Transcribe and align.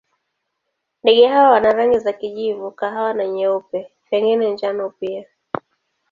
Ndege 1.03 1.27
hawa 1.27 1.49
wana 1.49 1.73
rangi 1.73 1.99
za 1.99 2.13
kijivu, 2.13 2.71
kahawa 2.71 3.13
na 3.13 3.27
nyeupe, 3.27 3.91
pengine 4.09 4.51
njano 4.53 4.89
pia. 4.89 5.25